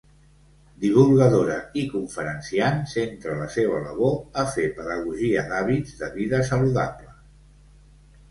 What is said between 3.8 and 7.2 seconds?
labor a fer pedagogia d'hàbits de vida saludables.